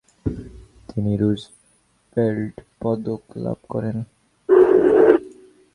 [0.89, 3.97] তিনি রুজভেল্ট পদক লাভ করেন।